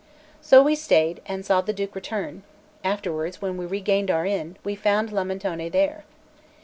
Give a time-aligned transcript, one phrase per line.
[0.41, 2.41] So we stayed, and saw the Duke return;
[2.83, 6.05] afterwards, when we regained our inn, we found Lamentone there.